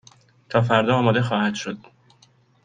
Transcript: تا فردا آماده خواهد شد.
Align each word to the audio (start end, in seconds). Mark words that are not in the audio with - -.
تا 0.49 0.61
فردا 0.61 0.95
آماده 0.95 1.21
خواهد 1.21 1.53
شد. 1.55 1.77